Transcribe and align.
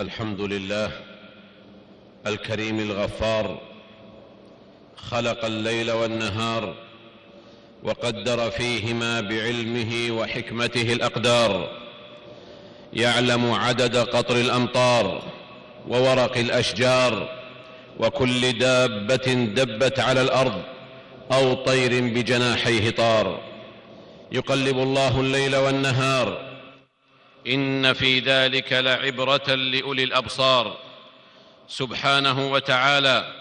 الحمد 0.00 0.40
لله 0.40 0.90
الكريم 2.26 2.80
الغفار 2.80 3.60
خلق 4.96 5.44
الليل 5.44 5.90
والنهار 5.90 6.74
وقدر 7.82 8.50
فيهما 8.50 9.20
بعلمه 9.20 10.10
وحكمته 10.10 10.92
الأقدار 10.92 11.70
يعلم 12.92 13.52
عدد 13.52 13.96
قطر 13.96 14.36
الأمطار 14.36 15.22
وورق 15.88 16.36
الأشجار 16.36 17.28
وكل 18.00 18.58
دابة 18.58 19.32
دبت 19.34 20.00
على 20.00 20.20
الأرض 20.20 20.62
أو 21.32 21.54
طير 21.54 22.00
بجناحيه 22.00 22.90
طار. 22.90 23.40
يقلب 24.32 24.78
الله 24.78 25.20
الليل 25.20 25.56
والنهار 25.56 26.47
إن 27.46 27.92
في 27.92 28.18
ذلك 28.18 28.72
لعبرة 28.72 29.54
لأولي 29.54 30.04
الأبصار. 30.04 30.76
سبحانه 31.68 32.52
وتعالى 32.52 33.34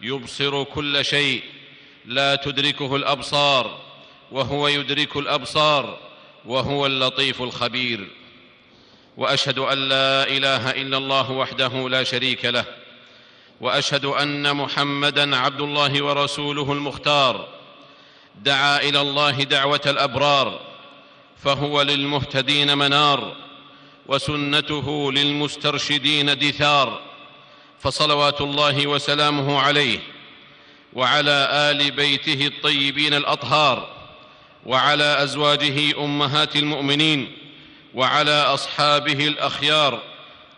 يبصر 0.00 0.64
كل 0.64 1.04
شيء 1.04 1.42
لا 2.04 2.36
تدركه 2.36 2.96
الأبصار 2.96 3.80
وهو 4.32 4.68
يدرك 4.68 5.16
الأبصار 5.16 5.98
وهو 6.44 6.86
اللطيف 6.86 7.42
الخبير. 7.42 8.08
وأشهد 9.16 9.58
أن 9.58 9.78
لا 9.78 10.28
إله 10.28 10.70
إلا 10.70 10.96
الله 10.96 11.30
وحده 11.30 11.88
لا 11.88 12.04
شريك 12.04 12.44
له. 12.44 12.64
وأشهد 13.60 14.04
أن 14.04 14.56
محمدا 14.56 15.36
عبد 15.36 15.60
الله 15.60 16.04
ورسوله 16.04 16.72
المختار. 16.72 17.48
دعا 18.42 18.80
إلى 18.80 19.00
الله 19.00 19.42
دعوة 19.42 19.80
الأبرار 19.86 20.60
فهو 21.44 21.82
للمهتدين 21.82 22.78
منار. 22.78 23.43
وسنته 24.06 25.12
للمسترشدين 25.12 26.38
دثار 26.38 27.00
فصلوات 27.80 28.40
الله 28.40 28.86
وسلامه 28.86 29.60
عليه 29.60 29.98
وعلى 30.92 31.48
آل 31.50 31.90
بيته 31.90 32.46
الطيبين 32.46 33.14
الأطهار 33.14 33.88
وعلى 34.66 35.22
أزواجه 35.22 36.04
أمهات 36.04 36.56
المؤمنين 36.56 37.36
وعلى 37.94 38.42
أصحابه 38.42 39.28
الأخيار 39.28 40.02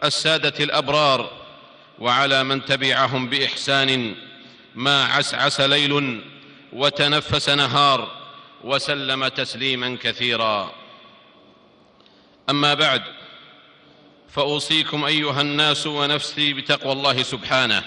السادة 0.05 0.65
الأبرار 0.65 1.31
وعلى 1.99 2.45
من 2.45 2.65
تبعهم 2.65 3.29
بإحسان 3.29 4.15
ما 4.75 5.05
عسعس 5.05 5.61
ليل 5.61 6.23
وتنفس 6.73 7.49
نهار 7.49 8.11
وسلم 8.65 9.29
تسليما 9.29 9.99
كثيرا. 10.03 10.73
أما 12.51 12.75
بعد 12.75 13.03
فأوصيكم 14.37 15.05
أيها 15.05 15.41
الناس 15.41 15.87
ونفسي 15.87 16.53
بتقوى 16.53 16.93
الله 16.93 17.23
سبحانه 17.23 17.85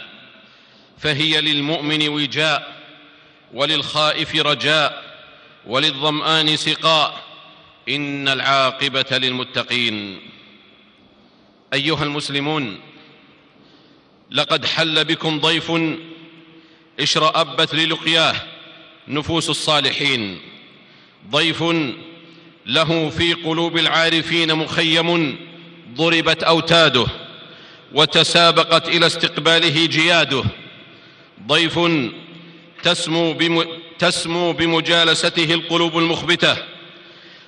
فهي 0.98 1.42
للمؤمن 1.42 2.10
وجاء 2.10 2.84
وللخائف 3.54 4.36
رجاء 4.36 5.04
وللظمآن 5.66 6.58
سقاء 6.58 7.24
إن 7.90 8.28
العاقبة 8.28 9.06
للمتقين. 9.18 10.20
أيها 11.74 12.04
المسلمون 12.04 12.80
لقد 14.32 14.66
حل 14.66 15.06
بكم 15.06 15.40
ضيف 15.40 15.72
اشرأبت 17.00 17.76
للقياه 17.76 18.36
نفوس 19.08 19.50
الصالحين. 19.50 20.42
ضيف 21.30 21.64
له 22.66 23.10
في 23.10 23.34
قلوب 23.34 23.78
العارفين 23.78 24.56
مخيم 24.56 25.49
ضربت 25.96 26.44
أوتاده 26.44 27.06
وتسابقت 27.94 28.88
إلى 28.88 29.06
استقباله 29.06 29.86
جياده. 29.86 30.44
ضيف 31.48 31.80
تسمو, 32.84 33.34
بم 33.34 33.66
تسمو 34.00 34.52
بمجالسته 34.52 35.54
القلوب 35.54 35.98
المخبتة 35.98 36.58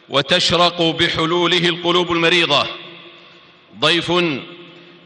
وتشرق 0.10 0.82
بحلوله 0.82 1.70
القلوب 1.70 2.12
المريضة. 2.12 2.68
ضيف 3.80 4.12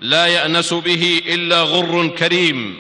لا 0.01 0.27
يأنس 0.27 0.73
به 0.73 1.21
إلا 1.27 1.61
غر 1.61 2.07
كريم 2.07 2.77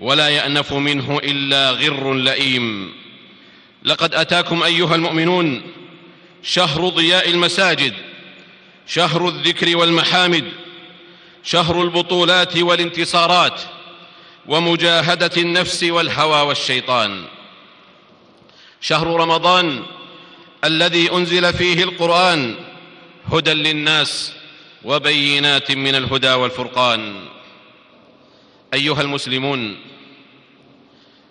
ولا 0.00 0.28
يأنف 0.28 0.72
منه 0.72 1.20
إلا 1.24 1.70
غر 1.70 2.14
لئيم. 2.14 2.92
لقد 3.84 4.14
أتاكم 4.14 4.62
أيها 4.62 4.94
المؤمنون 4.94 5.62
شهر 6.42 6.88
ضياء 6.88 7.30
المساجد 7.30 7.92
شهر 8.86 9.28
الذكر 9.28 9.76
والمحامد 9.76 10.44
شهر 11.42 11.82
البطولات 11.82 12.56
والانتصارات 12.56 13.60
ومجاهدة 14.46 15.30
النفس 15.36 15.82
والهوى 15.84 16.40
والشيطان. 16.40 17.24
شهر 18.80 19.06
رمضان 19.06 19.82
الذي 20.64 21.12
أنزل 21.12 21.52
فيه 21.52 21.84
القرآن 21.84 22.54
هدى 23.32 23.52
للناس 23.52 24.32
وبينات 24.84 25.72
من 25.72 25.94
الهدى 25.94 26.32
والفرقان. 26.32 27.28
أيها 28.74 29.02
المسلمون 29.02 29.76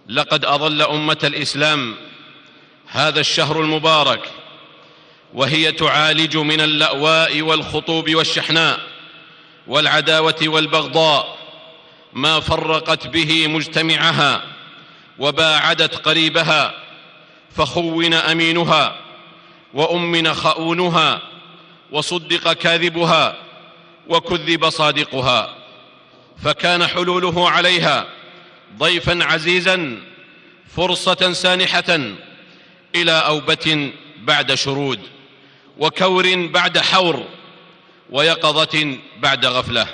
لقد 0.10 0.46
أضل 0.46 0.82
أمة 0.82 1.18
الإسلام 1.24 1.96
هذا 2.88 3.20
الشهر 3.20 3.62
المبارك 3.62 4.32
وهي 5.36 5.72
تعالج 5.72 6.38
من 6.38 6.62
اللأواء 6.62 7.42
والخطوب 7.42 8.16
والشحناء 8.16 8.80
والعداوة 9.68 10.36
والبغضاء 10.42 11.38
ما 12.14 12.40
فرقت 12.40 13.08
به 13.08 13.48
مجتمعها 13.48 14.44
وباعدت 15.20 15.96
قريبها 15.96 16.74
فخون 17.56 18.14
أمينها 18.14 18.96
وأمن 19.74 20.34
خؤونها 20.34 21.22
وصدق 21.92 22.54
كاذبها 22.54 23.36
وكذب 24.08 24.70
صادقها 24.70 25.56
فكان 26.44 26.88
حلوله 26.88 27.50
عليها 27.50 28.08
ضيفا 28.78 29.24
عزيزا 29.24 29.98
فرصة 30.76 31.34
سانحة 31.34 32.00
إلى 32.96 33.12
أوبة 33.12 33.92
بعد 34.18 34.54
شرود 34.54 35.15
وكور 35.78 36.46
بعد 36.46 36.78
حور 36.78 37.24
ويقظة 38.10 38.98
بعد 39.20 39.46
غفلة. 39.46 39.88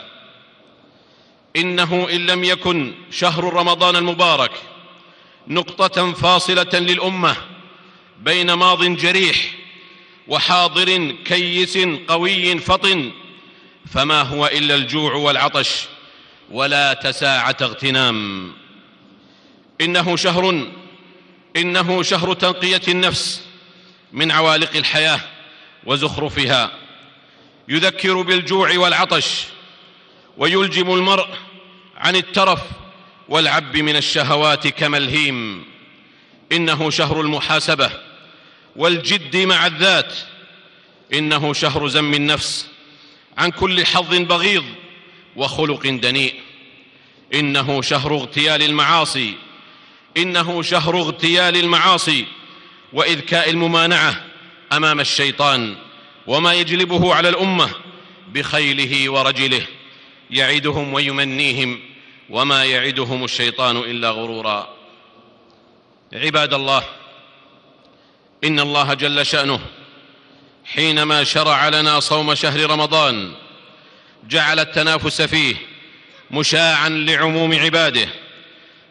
إنه 1.55 2.07
إن 2.11 2.25
لم 2.25 2.43
يكن 2.43 2.93
شهر 3.11 3.53
رمضان 3.53 3.95
المبارك 3.95 4.51
نقطة 5.47 6.11
فاصلة 6.13 6.79
للأمة 6.79 7.35
بين 8.19 8.53
ماض 8.53 8.83
جريح 8.83 9.53
وحاضر 10.27 11.11
كيس 11.25 11.77
قوي 12.07 12.59
فطن 12.59 13.11
فما 13.93 14.21
هو 14.21 14.47
إلا 14.47 14.75
الجوع 14.75 15.13
والعطش 15.13 15.85
ولا 16.51 16.93
تساعة 16.93 17.57
اغتنام. 17.61 18.51
إنه 19.81 20.15
شهر 20.15 20.67
إنه 21.55 22.03
شهر 22.03 22.33
تنقية 22.33 22.81
النفس 22.87 23.41
من 24.13 24.31
عوالق 24.31 24.75
الحياة 24.75 25.19
وزخرفها. 25.85 26.71
يذكر 27.67 28.21
بالجوع 28.21 28.77
والعطش 28.77 29.43
ويلجم 30.37 30.93
المرء 30.93 31.27
عن 31.97 32.15
الترف 32.15 32.61
والعب 33.29 33.77
من 33.77 33.95
الشهوات 33.95 34.67
كملهيم. 34.67 35.65
إنه 36.51 36.89
شهر 36.89 37.21
المحاسبة 37.21 37.91
والجد 38.75 39.37
مع 39.37 39.65
الذات. 39.67 40.13
إنه 41.13 41.53
شهر 41.53 41.87
زم 41.87 42.13
النفس 42.13 42.67
عن 43.37 43.51
كل 43.51 43.85
حظ 43.85 44.15
بغيض 44.15 44.65
وخلق 45.35 45.87
دنيء. 45.87 46.35
إنه 47.33 47.81
شهر 47.81 48.15
اغتيال 48.15 48.63
المعاصي. 48.63 49.33
إنه 50.17 50.61
شهر 50.61 50.97
اغتيال 50.97 51.57
المعاصي 51.57 52.25
وإذكاء 52.93 53.49
الممانعة. 53.49 54.30
أمام 54.71 54.99
الشيطان 54.99 55.75
وما 56.27 56.53
يجلبه 56.53 57.15
على 57.15 57.29
الأمة 57.29 57.69
بخيله 58.27 59.11
ورجله. 59.11 59.65
يعدهم 60.31 60.93
ويمنيهم 60.93 61.79
وما 62.29 62.65
يعدهم 62.65 63.23
الشيطان 63.23 63.77
إلا 63.77 64.09
غرورا. 64.09 64.75
عباد 66.13 66.53
الله 66.53 66.83
إن 68.43 68.59
الله 68.59 68.93
جل 68.93 69.25
شأنه 69.25 69.59
حينما 70.65 71.23
شرع 71.23 71.69
لنا 71.69 71.99
صوم 71.99 72.35
شهر 72.35 72.69
رمضان 72.69 73.33
جعل 74.27 74.59
التنافس 74.59 75.21
فيه 75.21 75.55
مشاعا 76.31 76.89
لعموم 76.89 77.59
عباده 77.59 78.07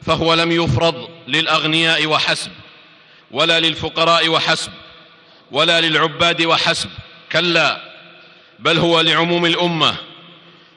فهو 0.06 0.35
لم 0.35 0.53
يفرض 0.53 1.09
للأغنياء 1.29 2.06
وحسب 2.06 2.50
ولا 3.31 3.61
للفقراء 3.61 4.29
وحسب. 4.29 4.73
ولا 5.50 5.81
للعباد 5.81 6.43
وحسب 6.43 6.91
كلا 7.32 7.91
بل 8.58 8.79
هو 8.79 9.00
لعموم 9.00 9.47
الأمة 9.47 9.97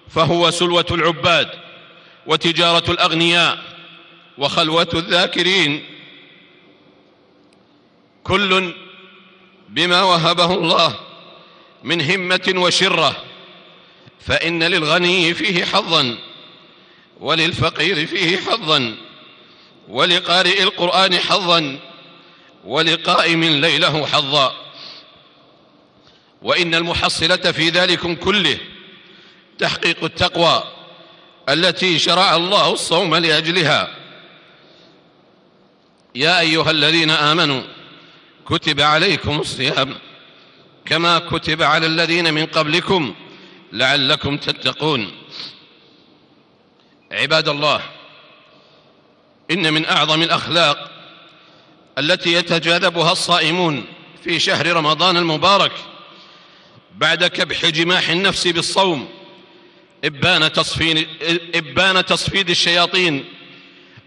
فهو 0.09 0.51
سلوة 0.51 0.85
العباد 0.91 1.49
وتجارة 2.25 2.91
الأغنياء 2.91 3.57
وخلوة 4.37 4.87
الذاكرين. 4.93 5.85
كل 8.23 8.73
بما 9.69 10.03
وهبه 10.03 10.53
الله 10.53 10.99
من 11.83 12.01
همة 12.01 12.53
وشرة 12.55 13.23
فإن 14.19 14.63
للغني 14.63 15.33
فيه 15.33 15.65
حظا 15.65 16.17
وللفقير 17.19 18.05
فيه 18.07 18.37
حظا 18.37 18.95
ولقارئ 19.87 20.63
القرآن 20.63 21.19
حظا 21.19 21.79
ولقائم 22.63 23.43
ليله 23.43 24.05
حظا. 24.05 24.62
وإن 26.43 26.75
المحصلة 26.75 27.35
في 27.35 27.69
ذلكم 27.69 28.15
كله 28.15 28.57
تحقيق 29.59 30.03
التقوى 30.03 30.63
التي 31.49 31.99
شرع 31.99 32.35
الله 32.35 32.73
الصوم 32.73 33.15
لأجلها. 33.15 33.95
يا 36.15 36.39
أيها 36.39 36.71
الذين 36.71 37.09
آمنوا 37.09 37.61
كتب 38.45 38.81
عليكم 38.81 39.39
الصيام 39.39 39.95
كما 40.85 41.19
كتب 41.19 41.61
على 41.61 41.85
الذين 41.85 42.33
من 42.33 42.45
قبلكم 42.45 43.15
لعلكم 43.73 44.37
تتقون. 44.37 45.11
عباد 47.11 47.49
الله 47.49 47.81
إن 49.51 49.73
من 49.73 49.85
أعظم 49.85 50.21
الأخلاق 50.21 50.91
التي 51.97 52.33
يتجاذبها 52.33 53.11
الصائمون 53.11 53.85
في 54.23 54.39
شهر 54.39 54.67
رمضان 54.67 55.17
المبارك 55.17 55.71
بعد 56.97 57.25
كبح 57.25 57.65
جماح 57.65 58.09
النفس 58.09 58.47
بالصوم. 58.47 59.09
إبان 60.03 60.53
تصفيد, 60.53 61.07
إبان 61.55 62.05
تصفيد 62.05 62.49
الشياطين. 62.49 63.25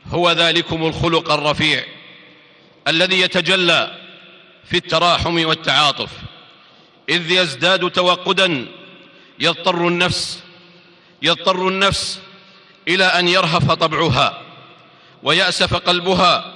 هو 0.09 0.33
ذلكم 0.33 0.87
الخلق 0.87 1.33
الرفيع. 1.33 1.85
الذي 2.89 3.21
يتجلى 3.21 3.99
في 4.65 4.77
التراحم 4.77 5.47
والتعاطف. 5.47 6.11
إذ 7.09 7.31
يزداد 7.31 7.91
توقدا. 7.91 8.67
يضطر 9.39 9.89
النفس 9.89 10.43
يضطر 11.23 11.69
النفس 11.69 12.21
إلى 12.89 13.05
أن 13.05 13.29
يرهف 13.29 13.73
طبعها. 13.73 14.43
ويأسف 15.23 15.75
قلبها. 15.75 16.55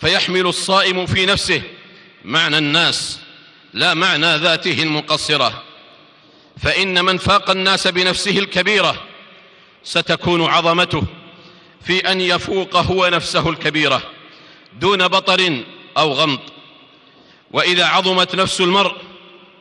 فيحمل 0.00 0.46
الصائم 0.46 1.06
في 1.06 1.26
نفسه 1.26 1.62
معنى 2.24 2.58
الناس. 2.58 3.20
لا 3.74 3.94
معنى 3.94 4.36
ذاته 4.36 4.82
المقصرة. 4.82 5.62
فإن 6.62 7.04
من 7.04 7.18
فاق 7.18 7.50
الناس 7.50 7.86
بنفسه 7.86 8.38
الكبيرة 8.38 9.02
ستكون 9.84 10.44
عظمته 10.44 11.02
في 11.84 12.12
أن 12.12 12.20
يفوق 12.20 12.76
هو 12.76 13.08
نفسه 13.08 13.50
الكبيرة 13.50 14.02
دون 14.80 15.08
بطر 15.08 15.62
أو 15.98 16.12
غمط. 16.12 16.40
وإذا 17.50 17.84
عظمت 17.84 18.34
نفس 18.34 18.60
المرء 18.60 18.94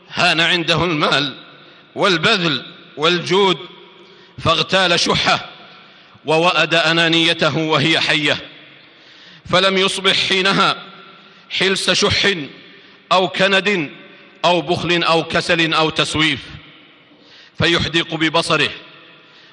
هان 0.09 0.41
عنده 0.41 0.83
المال 0.83 1.37
والبذل 1.95 2.65
والجود 2.97 3.57
فاغتال 4.39 4.99
شحة 4.99 5.49
ووأد 6.25 6.73
أنانيته 6.73 7.57
وهي 7.57 7.99
حية. 7.99 8.37
فلم 9.49 9.77
يصبح 9.77 10.27
حينها 10.29 10.83
حلس 11.49 11.91
شح 11.91 12.33
أو 13.11 13.27
كند 13.27 13.91
أو 14.45 14.61
بخل 14.61 15.03
أو 15.03 15.23
كسل 15.23 15.73
أو 15.73 15.89
تسويف. 15.89 16.39
فيحدق 17.57 18.15
ببصره 18.15 18.69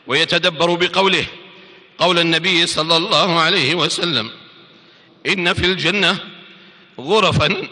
ويتدبر 0.06 0.74
بقوله 0.74 1.26
قول 1.98 2.18
النبي 2.18 2.66
صلى 2.66 2.96
الله 2.96 3.40
عليه 3.40 3.74
وسلم 3.74 4.30
إن 5.26 5.52
في 5.52 5.66
الجنة 5.66 6.18
غرفا 7.00 7.68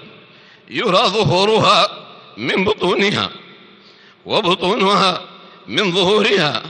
يرى 0.71 0.99
ظهورها 0.99 2.07
من 2.37 2.65
بطونها 2.65 3.31
وبطونها 4.27 5.21
من 5.67 5.93
ظهورها. 5.93 6.63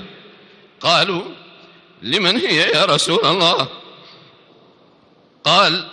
قالوا 0.81 1.23
لمن 2.03 2.37
هي 2.37 2.56
يا 2.56 2.85
رسول 2.85 3.26
الله؟ 3.26 3.69
قال 5.44 5.88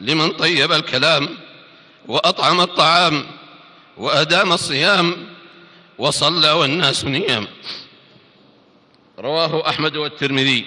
لمن 0.00 0.30
طيب 0.30 0.72
الكلام؟ 0.72 1.43
وأطعم 2.08 2.60
الطعام 2.60 3.26
وأدام 3.96 4.52
الصيام 4.52 5.26
وصلى 5.98 6.50
والناس 6.50 7.04
نيام. 7.04 7.46
رواه 9.18 9.68
أحمد 9.68 9.96
والترمذي. 9.96 10.64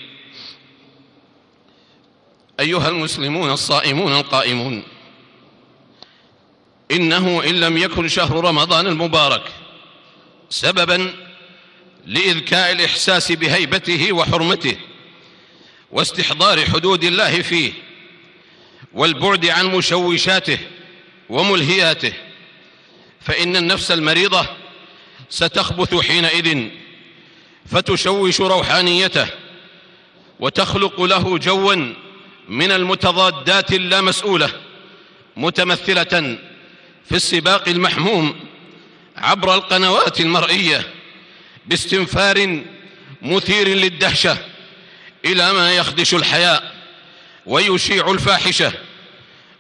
أيها 2.60 2.90
المسلمون 2.90 3.52
الصائمون 3.52 4.14
القائمون. 4.14 4.84
إنه 6.92 7.44
إن 7.44 7.60
لم 7.60 7.78
يكن 7.78 8.08
شهر 8.08 8.46
رمضان 8.46 8.88
المبارك 8.88 9.44
سببا 10.50 11.14
لإذكاء 12.06 12.72
الإحساس 12.72 13.32
بهيبته 13.32 14.14
وحرمته 14.14 14.78
واستحضار 15.92 16.66
حدود 16.66 17.04
الله 17.04 17.42
فيه 17.42 17.74
والبعد 18.94 19.46
عن 19.46 19.66
مشوشاته 19.66 20.60
وملهياته. 21.30 22.14
فإن 23.22 23.56
النفس 23.56 23.92
المريضة 23.92 24.46
ستخبث 25.30 25.96
حينئذ 25.96 26.68
فتشوش 27.66 28.42
روحانيته 28.42 29.28
وتخلق 30.40 31.02
له 31.02 31.38
جوا 31.38 31.94
من 32.50 32.72
المتضادات 32.72 33.74
اللامسؤولة 33.74 34.50
متمثلة 35.38 36.38
في 37.06 37.16
السباق 37.16 37.70
المحموم 37.70 38.36
عبر 39.18 39.56
القنوات 39.56 40.22
المرئية 40.22 40.94
باستنفار 41.66 42.64
مثير 43.22 43.68
للدهشة 43.68 44.38
إلى 45.26 45.54
ما 45.54 45.74
يخدش 45.74 46.14
الحياء 46.14 46.76
ويشيع 47.46 48.12
الفاحشة 48.12 48.72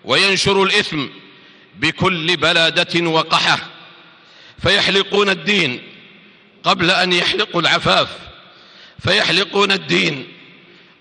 وينشر 0.05 0.63
الإثم 0.63 1.07
بكل 1.79 2.37
بلادة 2.37 3.09
وقحة 3.09 3.59
فيحلقون 4.61 5.29
الدين 5.29 5.81
قبل 6.63 6.91
أن 6.91 7.13
يحلقوا 7.13 7.61
العفاف 7.61 8.07
فيحلقون 8.99 9.71
الدين 9.71 10.27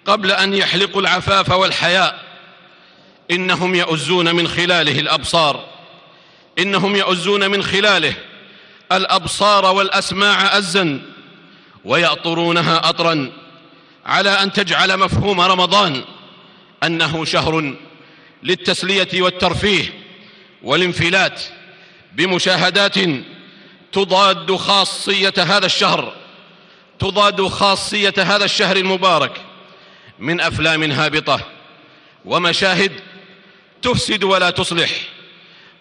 قبل 0.06 0.33
أن 0.33 0.54
يحلقوا 0.54 1.00
العفاف 1.00 1.50
والحياء. 1.50 2.26
إنهم 3.30 3.75
يؤزون 3.75 4.35
من 4.35 4.49
خلاله 4.49 5.00
الأبصار 5.00 5.64
إنهم 6.59 6.97
يؤزون 6.97 7.50
من 7.50 7.62
خلاله 7.62 8.14
الأبصار 8.92 9.75
والأسماع 9.75 10.59
أزا 10.59 11.00
ويأطرونها 11.85 12.88
أطرا 12.88 13.33
على 14.06 14.30
أن 14.30 14.52
تجعل 14.52 14.97
مفهوم 14.97 15.40
رمضان 15.40 16.04
أنه 16.83 17.25
شهر 17.25 17.75
للتسلية 18.42 19.23
والترفيه 19.23 20.05
والانفلات 20.62 21.42
بمشاهدات 22.12 22.94
تضاد 23.92 24.56
خاصية 24.56 25.34
هذا 25.38 25.66
الشهر 25.66 26.12
تضاد 26.98 27.46
خاصية 27.46 28.14
هذا 28.18 28.44
الشهر 28.44 28.76
المبارك 28.76 29.40
من 30.18 30.40
أفلام 30.40 30.82
هابطة 30.82 31.40
ومشاهد 32.25 32.92
تفسد 33.82 34.25
ولا 34.25 34.50
تصلح 34.50 34.90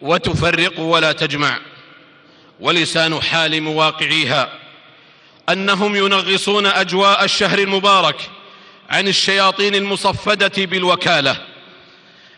وتفرق 0.02 0.80
ولا 0.80 1.12
تجمع 1.12 1.60
ولسان 2.60 3.22
حال 3.22 3.62
مواقعيها 3.62 4.50
أنهم 5.50 5.96
ينغصون 5.96 6.66
أجواء 6.66 7.24
الشهر 7.24 7.60
المبارك 7.60 8.30
عن 8.90 9.08
الشياطين 9.08 9.76
المصفدة 9.76 10.66
بالوكالة. 10.66 11.38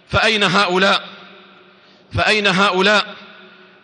فأين 0.10 0.44
هؤلاء؟ 0.44 1.17
فأين 2.14 2.48
هؤلاء 2.48 3.16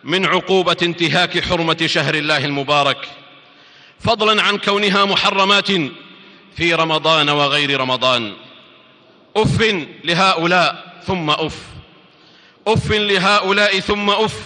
من 0.04 0.26
عقوبة 0.26 0.76
انتهاك 0.82 1.44
حرمة 1.44 1.86
شهر 1.86 2.14
الله 2.14 2.44
المبارك؟ 2.44 3.08
فضلا 4.00 4.42
عن 4.42 4.58
كونها 4.58 5.04
محرمات 5.04 5.68
في 6.56 6.74
رمضان 6.74 7.28
وغير 7.28 7.80
رمضان. 7.80 8.32
أف 9.36 9.74
لهؤلاء 10.04 10.94
ثم 11.06 11.30
أف. 11.30 11.58
أف 12.66 12.90
لهؤلاء 12.90 13.80
ثم 13.80 14.10
أف. 14.10 14.40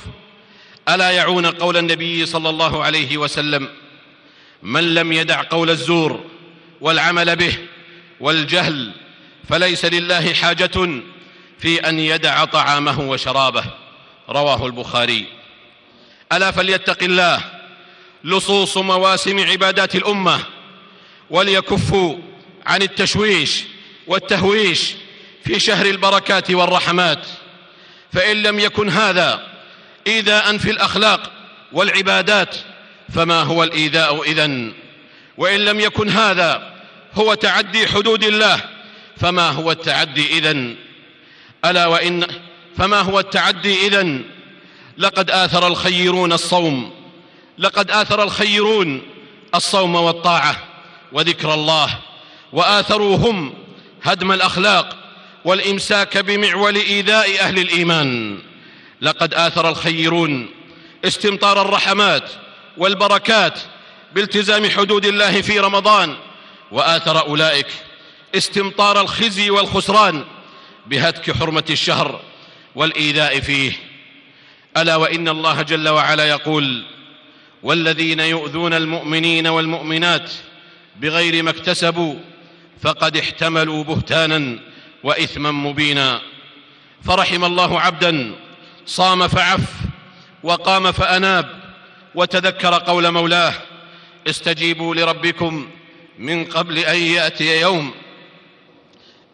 ألا 0.89 1.11
يعون 1.11 1.47
قول 1.47 1.77
النبي 1.77 2.27
صلى 2.27 2.51
الله 2.51 2.85
عليه 2.85 3.17
وسلم؟ 3.17 3.69
من 4.63 4.95
لم 4.95 5.13
يدع 5.13 5.43
قول 5.43 5.71
الزور 5.71 6.25
والعمل 6.81 7.37
به 7.37 7.59
والجهل 8.21 8.93
فليس 9.49 9.85
لله 9.85 10.33
حاجة. 10.33 11.01
في 11.59 11.89
أن 11.89 11.99
يدع 11.99 12.45
طعامه 12.45 13.01
وشرابه. 13.01 13.65
رواه 14.29 14.67
البخاري. 14.67 15.27
ألا 16.33 16.51
فليتق 16.51 17.03
الله. 17.03 17.41
لصوص 18.25 18.77
مواسم 18.77 19.41
عبادات 19.41 19.95
الأمة. 19.95 20.41
وليكفوا 21.31 22.17
عن 22.67 22.83
التشويش 22.83 23.65
والتهويش 24.07 24.95
في 25.45 25.61
شهر 25.61 25.87
البركات 25.87 26.51
والرحمات. 26.51 27.27
فإن 28.13 28.43
لم 28.43 28.61
يكن 28.61 28.89
هذا 28.89 29.47
إيذاء 30.07 30.59
في 30.59 30.71
الأخلاق 30.71 31.33
والعبادات 31.73 32.57
فما 33.15 33.43
هو 33.43 33.65
الإيذاء 33.65 34.23
إذن؟ 34.23 34.73
وإن 35.37 35.61
لم 35.61 35.81
يكن 35.81 36.09
هذا 36.09 36.73
هو 37.15 37.35
تعدي 37.35 37.87
حدود 37.87 38.25
الله 38.25 38.61
فما 39.17 39.51
هو 39.51 39.71
التعدي 39.71 40.39
إذن؟ 40.39 40.77
ألا 41.65 41.87
وإن 41.87 42.27
فما 42.77 43.01
هو 43.01 43.21
التعدي 43.21 43.87
إذن؟ 43.87 44.25
لقد 44.99 45.31
آثر 45.31 45.67
الخيرون 45.67 46.33
الصوم. 46.33 46.91
لقد 47.59 47.91
آثر 47.91 48.23
الخيرون 48.23 49.03
الصوم 49.55 49.95
والطاعة 49.95 50.57
وذكر 51.13 51.55
الله. 51.55 51.99
وآثروا 52.53 53.17
هم 53.17 53.55
هدم 54.03 54.33
الأخلاق 54.33 54.97
والإمساك 55.45 56.19
بمعول 56.19 56.77
إيذاء 56.77 57.41
أهل 57.41 57.59
الإيمان. 57.59 58.39
لقد 59.01 59.35
آثر 59.35 59.69
الخيرون 59.69 60.47
استمطار 61.05 61.63
الرحمات 61.63 62.31
والبركات 62.77 63.59
بالتزام 64.13 64.71
حدود 64.71 65.07
الله 65.07 65.41
في 65.41 65.61
رمضان. 65.61 66.17
وآثر 66.73 67.21
أولئك 67.21 67.67
استمطار 68.35 69.01
الخزي 69.01 69.51
والخسران 69.51 70.25
بهتك 70.89 71.37
حرمة 71.37 71.65
الشهر 71.71 72.21
والإيذاء 72.75 73.41
فيه. 73.41 73.73
ألا 74.77 74.97
وإن 74.97 75.29
الله 75.29 75.63
جل 75.63 75.89
وعلا 75.89 76.29
يقول 76.29 76.85
والذين 77.63 78.21
يؤذون 78.21 78.75
المؤمنين 78.75 79.47
والمؤمنات 79.47 80.31
بغير 80.97 81.43
ما 81.43 81.51
اكتسبوا 81.51 82.15
فقد 82.83 83.17
احتملوا 83.17 83.85
بهتانا 83.85 84.59
وإثما 85.03 85.51
مبينا. 85.51 86.21
فرحم 87.05 87.45
الله 87.45 87.81
عبدا 87.81 88.35
صام 88.87 89.29
فعف 89.29 89.65
وقام 90.43 90.93
فأناب 90.93 91.49
وتذكر 92.15 92.75
قول 92.75 93.11
مولاه 93.11 93.55
استجيبوا 94.27 94.95
لربكم 94.95 95.69
من 96.19 96.45
قبل 96.45 96.79
أن 96.79 96.99
يأتي 96.99 97.61
يوم. 97.61 97.95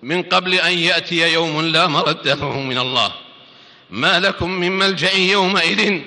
من 0.04 0.23
قبل 0.23 0.54
أن 0.54 0.78
يأتي 0.78 1.32
يوم 1.32 1.61
لا 1.61 1.87
مرد 1.87 2.28
له 2.28 2.61
من 2.61 2.78
الله. 2.78 3.12
ما 3.90 4.20
لكم 4.20 4.50
من 4.50 4.73
ملجأ 4.73 5.16
يومئذ 5.16 6.00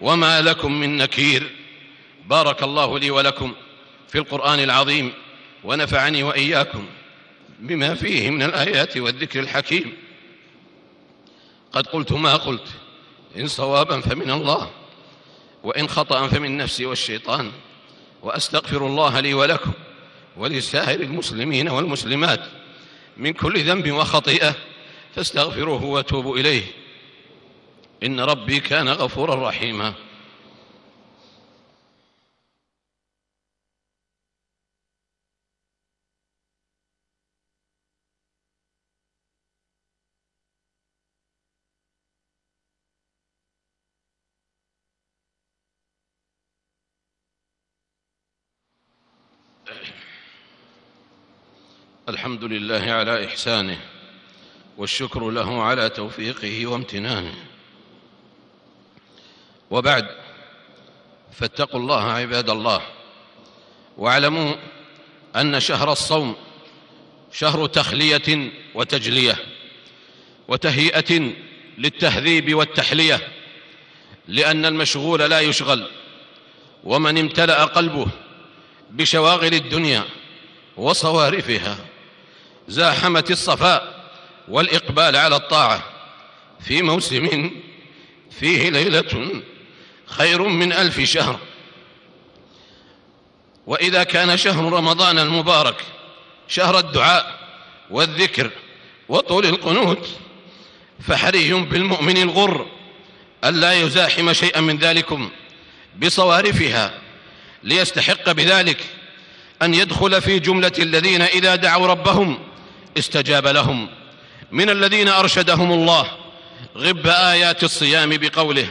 وما 0.00 0.40
لكم 0.40 0.80
من 0.80 0.96
نكير. 0.96 1.50
بارك 2.26 2.62
الله 2.62 2.98
لي 2.98 3.10
ولكم 3.10 3.52
في 4.08 4.18
القرآن 4.18 4.60
العظيم 4.60 5.12
ونفعني 5.64 6.22
وإياكم 6.22 6.86
بما 7.60 7.94
فيه 7.94 8.30
من 8.30 8.42
الآيات 8.42 8.96
والذكر 8.96 9.40
الحكيم. 9.40 9.92
قد 11.72 11.86
قلت 11.86 12.12
ما 12.12 12.36
قلت. 12.36 12.68
إن 13.36 13.46
صوابا 13.46 14.00
فمن 14.00 14.30
الله 14.30 14.70
وإن 15.62 15.88
خطأ 15.88 16.28
فمن 16.28 16.56
نفسي 16.56 16.86
والشيطان. 16.86 17.52
وأستغفر 18.22 18.86
الله 18.86 19.20
لي 19.20 19.34
ولكم 19.34 19.72
ولسائر 20.36 21.00
المسلمين 21.00 21.68
والمسلمات. 21.68 22.59
من 23.16 23.32
كل 23.32 23.64
ذنب 23.64 23.90
وخطيئة 23.90 24.54
فاستغفروه 25.14 25.84
وتوبوا 25.84 26.38
إليه. 26.38 26.64
إن 28.02 28.20
ربي 28.20 28.60
كان 28.60 28.88
غفورا 28.88 29.48
رحيما. 29.48 29.94
الحمد 52.10 52.44
لله 52.44 52.92
على 52.92 53.24
إحسانه 53.26 53.78
والشكر 54.78 55.30
له 55.30 55.62
على 55.62 55.88
توفيقه 55.88 56.66
وامتنانه. 56.66 57.34
وبعد 59.70 60.06
فاتقوا 61.32 61.80
الله 61.80 62.12
عباد 62.12 62.50
الله 62.50 62.82
واعلموا 63.96 64.54
أن 65.36 65.60
شهر 65.60 65.92
الصوم 65.92 66.36
شهر 67.32 67.66
تخلية 67.66 68.52
وتجلية 68.74 69.36
وتهيئة 70.48 71.32
للتهذيب 71.78 72.54
والتحلية 72.54 73.28
لأن 74.28 74.64
المشغول 74.64 75.20
لا 75.20 75.40
يشغل 75.40 75.86
ومن 76.84 77.18
امتلأ 77.18 77.64
قلبه 77.64 78.06
بشواغل 78.90 79.54
الدنيا 79.54 80.04
وصوارفها. 80.76 81.89
زاحمت 82.70 83.30
الصفاء 83.30 84.10
والإقبال 84.48 85.16
على 85.16 85.36
الطاعة. 85.36 85.82
في 86.60 86.82
موسم 86.82 87.50
فيه 88.40 88.70
ليلة 88.70 89.42
خير 90.06 90.42
من 90.42 90.72
ألف 90.72 91.00
شهر. 91.00 91.38
وإذا 93.66 94.02
كان 94.02 94.36
شهر 94.36 94.72
رمضان 94.72 95.18
المبارك 95.18 95.84
شهر 96.48 96.78
الدعاء 96.78 97.38
والذكر 97.90 98.50
وطول 99.08 99.46
القنوت 99.46 100.08
فحري 101.08 101.52
بالمؤمن 101.52 102.16
الغر 102.16 102.66
ألا 103.44 103.72
يزاحم 103.72 104.32
شيئا 104.32 104.60
من 104.60 104.78
ذلكم 104.78 105.30
بصوارفها 106.02 106.92
ليستحق 107.62 108.32
بذلك 108.32 108.78
أن 109.62 109.74
يدخل 109.74 110.22
في 110.22 110.38
جملة 110.38 110.72
الذين 110.78 111.22
إذا 111.22 111.54
دعوا 111.54 111.86
ربهم 111.86 112.38
استجاب 112.98 113.46
لهم. 113.46 113.88
من 114.52 114.70
الذين 114.70 115.08
أرشدهم 115.08 115.72
الله 115.72 116.06
غب 116.76 117.06
آيات 117.06 117.64
الصيام 117.64 118.16
بقوله 118.16 118.68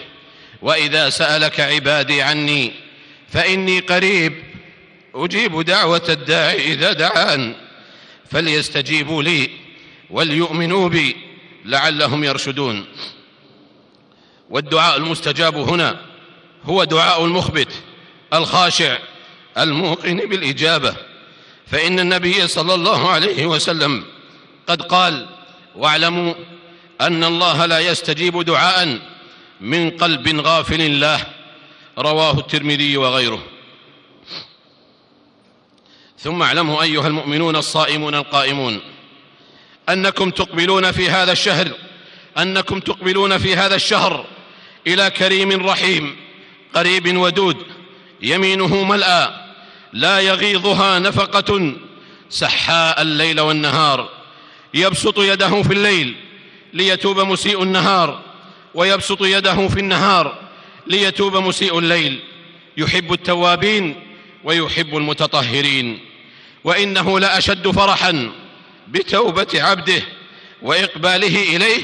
وإذا 0.61 1.09
سألك 1.09 1.59
عبادي 1.59 2.21
عني 2.21 2.71
فإني 3.29 3.79
قريب 3.79 4.43
أجيب 5.15 5.61
دعوة 5.61 6.03
الداعي 6.09 6.73
إذا 6.73 6.93
دعان. 6.93 7.55
فليستجيبوا 8.31 9.23
لي 9.23 9.49
وليؤمنوا 10.09 10.89
بي 10.89 11.15
لعلهم 11.65 12.23
يرشدون. 12.23 12.85
والدعاء 14.49 14.97
المستجاب 14.97 15.57
هنا 15.57 16.01
هو 16.63 16.83
دعاء 16.83 17.25
المخبت 17.25 17.71
الخاشع 18.33 18.97
الموقن 19.57 20.17
بالإجابة. 20.17 20.95
فإن 21.71 21.99
النبي 21.99 22.47
صلى 22.47 22.73
الله 22.73 23.09
عليه 23.09 23.45
وسلم 23.45 24.05
قد 24.67 24.81
قال 24.81 25.27
واعلموا 25.75 26.33
أن 27.01 27.23
الله 27.23 27.65
لا 27.65 27.79
يستجيب 27.79 28.41
دعاء 28.41 28.99
من 29.61 29.89
قلب 29.89 30.39
غافل 30.39 30.81
الله 30.81 31.25
رواه 31.97 32.39
الترمذي 32.39 32.97
وغيره. 32.97 33.43
ثم 36.19 36.41
اعلموا 36.41 36.81
أيها 36.83 37.07
المؤمنون 37.07 37.55
الصائمون 37.55 38.15
القائمون 38.15 38.81
أنكم 39.89 40.29
تقبلون 40.29 40.91
في 40.91 41.09
هذا 41.09 41.31
الشهر 41.31 41.71
أنكم 42.37 42.79
تقبلون 42.79 43.37
في 43.37 43.55
هذا 43.55 43.75
الشهر 43.75 44.25
إلى 44.87 45.09
كريم 45.09 45.67
رحيم 45.67 46.15
قريب 46.75 47.17
ودود 47.17 47.57
يمينه 48.21 48.83
ملأى 48.83 49.48
لا 49.93 50.19
يغيضها 50.19 50.99
نفقة 50.99 51.73
سحاء 52.29 53.01
الليل 53.01 53.39
والنهار. 53.39 54.09
يبسط 54.73 55.19
يده 55.19 55.61
في 55.61 55.73
الليل 55.73 56.15
ليتوب 56.73 57.19
مسيء 57.19 57.63
النهار 57.63 58.21
ويبسط 58.73 59.21
يده 59.21 59.67
في 59.67 59.79
النهار 59.79 60.39
ليتوب 60.87 61.37
مسيء 61.37 61.79
الليل. 61.79 62.19
يحب 62.77 63.13
التوابين 63.13 63.95
ويحب 64.43 64.97
المتطهرين. 64.97 65.99
وإنه 66.63 67.19
لأشد 67.19 67.67
فرحا 67.67 68.31
بتوبة 68.87 69.47
عبده 69.53 70.01
وإقباله 70.61 71.55
إليه 71.55 71.81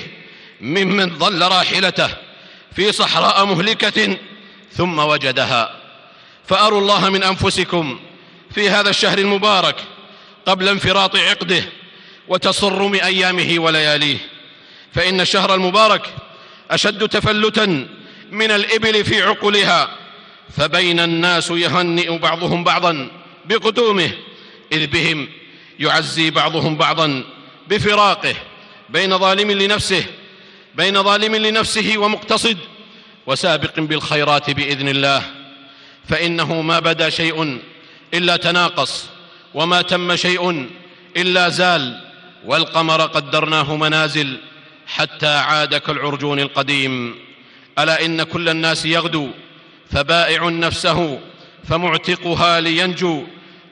ممن 0.62 1.18
ضل 1.18 1.42
راحلته 1.42 2.10
في 2.76 2.92
صحراء 2.92 3.46
مهلكة 3.46 4.18
ثم 4.72 5.00
وجدها. 5.00 5.85
فأروا 6.48 6.82
الله 6.82 7.10
من 7.10 7.24
أنفسكم 7.24 8.00
في 8.52 8.70
هذا 8.70 8.90
الشهر 8.90 9.18
المبارك 9.18 9.76
قبل 10.46 10.70
انفراط 10.70 11.16
عقده 11.16 11.64
وتصرم 12.28 12.94
أيامه 12.94 13.56
ولياليه. 13.58 14.18
فإن 14.94 15.22
الشهر 15.22 15.56
المبارك 15.56 16.14
أشد 16.72 17.08
تفلتا 17.08 17.88
من 18.32 18.52
الإبل 18.52 19.06
في 19.06 19.24
عقلها 19.24 19.90
فبين 20.58 21.00
الناس 21.00 21.52
يهنئ 21.52 22.18
بعضهم 22.18 22.64
بعضا 22.64 23.12
بقدومه 23.46 24.12
إذ 24.72 24.88
بهم 24.88 25.28
يعزي 25.80 26.30
بعضهم 26.30 26.78
بعضا 26.78 27.24
بفراقه 27.68 28.36
بين 28.90 29.18
ظالم 29.18 29.52
لنفسه 29.52 30.06
بين 30.76 31.04
ظالم 31.04 31.36
لنفسه 31.36 31.98
ومقتصد 31.98 32.58
وسابق 33.28 33.80
بالخيرات 33.80 34.50
بإذن 34.50 34.90
الله. 34.90 35.45
فإنه 36.10 36.62
ما 36.62 36.80
بدا 36.80 37.10
شيء 37.10 37.60
إلا 38.14 38.38
تناقص 38.38 39.06
وما 39.54 39.82
تم 39.82 40.16
شيء 40.16 40.70
إلا 41.18 41.50
زال 41.50 42.02
والقمر 42.46 43.02
قدرناه 43.02 43.76
منازل 43.76 44.38
حتى 44.88 45.28
عاد 45.28 45.76
كالعرجون 45.76 46.40
القديم. 46.40 47.16
ألا 47.80 48.06
إن 48.06 48.24
كل 48.24 48.50
الناس 48.50 48.86
يغدو 48.86 49.30
فبائع 49.92 50.50
نفسه 50.50 51.20
فمعتقها 51.70 52.62
لينجو 52.62 53.24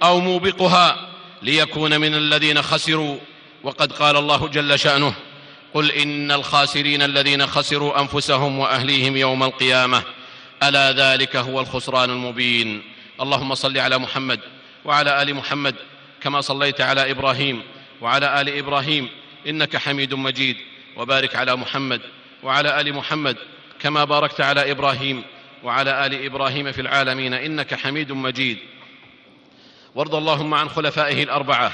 أو 0.03 0.19
موبقها 0.19 1.09
ليكون 1.41 2.01
من 2.01 2.15
الذين 2.15 2.61
خسروا. 2.61 3.17
وقد 3.63 3.91
قال 3.91 4.17
الله 4.17 4.47
جل 4.47 4.79
شأنه 4.79 5.13
قل 5.73 5.91
إن 5.91 6.31
الخاسرين 6.31 7.01
الذين 7.01 7.47
خسروا 7.47 8.01
أنفسهم 8.01 8.59
وأهليهم 8.59 9.17
يوم 9.17 9.43
القيامة. 9.43 10.03
ألا 10.69 10.91
ذلك 10.91 11.35
هو 11.35 11.59
الخسران 11.59 12.09
المبين. 12.09 12.83
اللهم 13.21 13.55
صل 13.55 13.77
على 13.77 13.97
محمد 13.97 14.39
وعلى 14.85 15.21
آل 15.21 15.35
محمد 15.35 15.75
كما 16.21 16.41
صليت 16.41 16.81
على 16.81 17.11
إبراهيم 17.11 17.61
وعلى 18.01 18.41
آل 18.41 18.57
إبراهيم 18.57 19.09
إنك 19.47 19.77
حميد 19.77 20.13
مجيد. 20.13 20.57
وبارك 20.97 21.35
على 21.35 21.55
محمد 21.55 22.01
وعلى 22.43 22.81
آل 22.81 22.93
محمد 22.93 23.37
كما 23.79 24.03
باركت 24.03 24.41
على 24.41 24.71
إبراهيم 24.71 25.23
وعلى 25.63 26.05
آل 26.05 26.25
إبراهيم 26.25 26.71
في 26.71 26.81
العالمين 26.81 27.33
إنك 27.33 27.73
حميد 27.73 28.11
مجيد. 28.11 28.57
وارض 29.95 30.15
اللهم 30.15 30.53
عن 30.53 30.69
خلفائه 30.69 31.23
الأربعة 31.23 31.71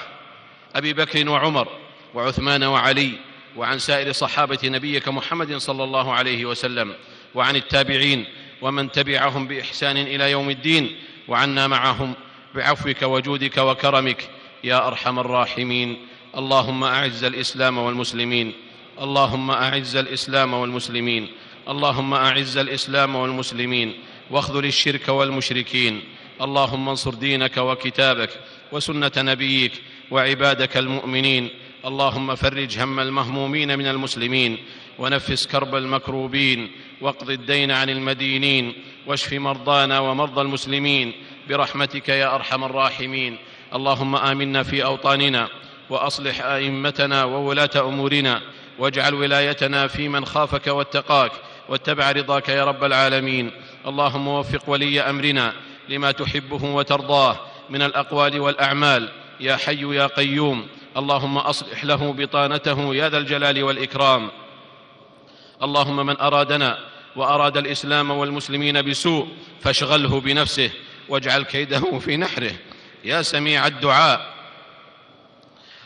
أبي 0.75 0.93
بكر 0.93 1.29
وعمر 1.29 1.67
وعثمان 2.13 2.63
وعلي 2.63 3.11
وعن 3.55 3.79
سائر 3.79 4.11
صحابة 4.11 4.59
نبيك 4.63 5.07
محمد 5.07 5.57
صلى 5.57 5.83
الله 5.83 6.13
عليه 6.13 6.45
وسلم 6.45 6.95
وعن 7.35 7.55
التابعين 7.55 8.25
ومن 8.61 8.91
تبعهم 8.91 9.47
بإحسان 9.47 9.97
إلى 9.97 10.31
يوم 10.31 10.49
الدين 10.49 10.95
وعنا 11.27 11.67
معهم 11.67 12.13
بعفوك 12.55 13.01
وجودك 13.01 13.57
وكرمك 13.57 14.29
يا 14.63 14.87
أرحم 14.87 15.19
الراحمين. 15.19 15.97
اللهم 16.37 16.83
أعز 16.83 17.23
الإسلام 17.23 17.77
والمسلمين. 17.77 18.53
اللهم 19.01 19.51
أعز 19.51 19.95
الإسلام 19.95 20.53
والمسلمين. 20.53 21.27
اللهم 21.69 22.13
أعز 22.13 22.57
الإسلام 22.57 23.15
والمسلمين. 23.15 23.93
واخذل 24.31 24.65
الشرك 24.65 25.09
والمشركين. 25.09 26.01
اللهم 26.41 26.89
انصر 26.89 27.13
دينك 27.13 27.57
وكتابك 27.57 28.29
وسنة 28.71 29.11
نبيك 29.17 29.71
وعبادك 30.11 30.77
المؤمنين. 30.77 31.49
اللهم 31.85 32.35
فرج 32.35 32.79
هم 32.79 32.99
المهمومين 32.99 33.77
من 33.77 33.85
المسلمين. 33.85 34.57
ونفس 34.99 35.47
كرب 35.47 35.75
المكروبين. 35.75 36.71
واقض 37.01 37.29
الدين 37.29 37.71
عن 37.71 37.89
المدينين 37.89 38.73
واشف 39.07 39.33
مرضانا 39.33 39.99
ومرضى 39.99 40.41
المسلمين 40.41 41.13
برحمتك 41.49 42.09
يا 42.09 42.35
أرحم 42.35 42.63
الراحمين. 42.63 43.37
اللهم 43.75 44.15
آمنا 44.15 44.63
في 44.63 44.83
أوطاننا 44.83 45.47
وأصلح 45.89 46.41
أئمتنا 46.41 47.23
وولاة 47.23 47.69
أمورنا 47.77 48.41
واجعل 48.79 49.13
ولايتنا 49.13 49.87
في 49.87 50.07
من 50.07 50.25
خافك 50.25 50.67
واتقاك 50.67 51.31
واتبع 51.69 52.11
رضاك 52.11 52.49
يا 52.49 52.65
رب 52.65 52.83
العالمين. 52.83 53.51
اللهم 53.87 54.27
وفق 54.27 54.69
ولي 54.69 55.01
أمرنا 55.01 55.53
لما 55.89 56.11
تحبه 56.11 56.63
وترضاه 56.63 57.39
من 57.69 57.81
الأقوال 57.81 58.39
والأعمال. 58.39 59.09
يا 59.39 59.55
حي 59.55 59.95
يا 59.95 60.07
قيوم 60.07 60.67
اللهم 60.97 61.37
أصلح 61.37 61.85
له 61.85 62.13
بطانته 62.13 62.95
يا 62.95 63.09
ذا 63.09 63.17
الجلال 63.17 63.63
والإكرام. 63.63 64.31
اللهم 65.63 66.05
من 66.05 66.19
أرادنا 66.19 66.88
وأراد 67.15 67.57
الإسلام 67.57 68.11
والمسلمين 68.11 68.81
بسوء 68.81 69.27
فاشغله 69.61 70.19
بنفسه 70.19 70.71
واجعل 71.09 71.43
كيده 71.43 71.99
في 71.99 72.17
نحره. 72.17 72.51
يا 73.03 73.21
سميع 73.21 73.67
الدعاء. 73.67 74.33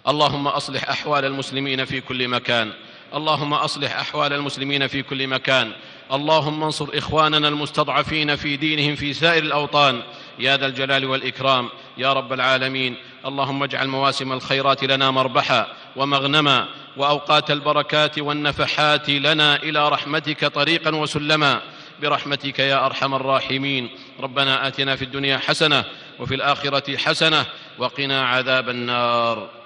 اللهم 0.08 0.48
أصلح 0.48 0.90
أحوال 0.90 1.26
المسلمين 1.26 1.86
في 1.86 2.02
كل 2.02 2.28
مكان. 2.28 2.74
اللهم 3.14 3.54
أصلح 3.54 4.00
أحوال 4.00 4.34
المسلمين 4.34 4.88
في 4.88 5.04
كل 5.04 5.28
مكان. 5.28 5.72
اللهم 6.14 6.64
انصر 6.64 6.88
إخواننا 6.94 7.48
المستضعفين 7.48 8.36
في 8.36 8.58
دينهم 8.58 8.96
في 8.96 9.14
سائر 9.14 9.44
الأوطان. 9.44 10.02
يا 10.40 10.58
ذا 10.58 10.66
الجلال 10.66 11.06
والإكرام. 11.06 11.70
يا 11.98 12.14
رب 12.14 12.34
العالمين. 12.34 12.96
اللهم 13.26 13.64
اجعل 13.64 13.88
مواسم 13.88 14.34
الخيرات 14.34 14.84
لنا 14.84 15.12
مربحا 15.12 15.68
ومغنما. 15.96 16.68
وأوقات 16.98 17.52
البركات 17.52 18.20
والنفحات 18.20 19.10
لنا 19.10 19.56
إلى 19.56 19.90
رحمتك 19.90 20.46
طريقا 20.46 20.96
وسلما. 20.96 21.62
برحمتك 22.02 22.60
يا 22.60 22.86
أرحم 22.86 23.14
الراحمين. 23.16 23.90
ربنا 24.20 24.68
آتنا 24.68 24.96
في 24.96 25.02
الدنيا 25.02 25.38
حسنة 25.38 25.84
وفي 26.20 26.36
الآخرة 26.36 26.98
حسنة 26.98 27.46
وقنا 27.78 28.26
عذاب 28.26 28.70
النار. 28.70 29.63